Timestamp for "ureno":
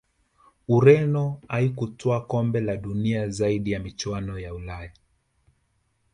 0.67-1.41